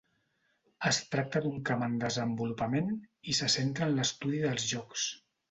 Es 0.91 0.97
tracta 1.15 1.41
d'un 1.43 1.59
camp 1.71 1.83
en 1.89 1.97
desenvolupament, 2.05 2.89
i 3.33 3.37
se 3.41 3.51
centra 3.59 3.91
en 3.91 3.95
l'estudi 4.01 4.43
dels 4.49 4.69
jocs. 4.75 5.07